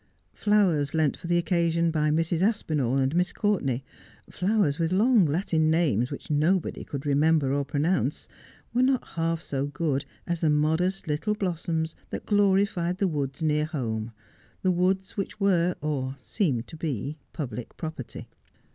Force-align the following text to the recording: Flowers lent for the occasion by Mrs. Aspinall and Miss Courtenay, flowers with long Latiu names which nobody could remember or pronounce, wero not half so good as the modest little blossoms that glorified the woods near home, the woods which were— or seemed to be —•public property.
Flowers 0.33 0.95
lent 0.95 1.15
for 1.15 1.27
the 1.27 1.37
occasion 1.37 1.91
by 1.91 2.09
Mrs. 2.09 2.41
Aspinall 2.41 2.97
and 2.97 3.15
Miss 3.15 3.31
Courtenay, 3.31 3.83
flowers 4.31 4.79
with 4.79 4.91
long 4.91 5.27
Latiu 5.27 5.59
names 5.61 6.09
which 6.09 6.31
nobody 6.31 6.83
could 6.83 7.05
remember 7.05 7.53
or 7.53 7.63
pronounce, 7.63 8.27
wero 8.73 8.83
not 8.83 9.07
half 9.09 9.43
so 9.43 9.67
good 9.67 10.05
as 10.25 10.41
the 10.41 10.49
modest 10.49 11.07
little 11.07 11.35
blossoms 11.35 11.93
that 12.09 12.25
glorified 12.25 12.97
the 12.97 13.07
woods 13.07 13.43
near 13.43 13.65
home, 13.65 14.11
the 14.63 14.71
woods 14.71 15.17
which 15.17 15.39
were— 15.39 15.75
or 15.81 16.15
seemed 16.17 16.65
to 16.65 16.75
be 16.75 17.19
—•public 17.33 17.77
property. 17.77 18.27